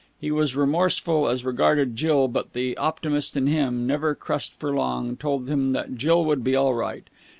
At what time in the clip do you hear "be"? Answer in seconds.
6.43-6.55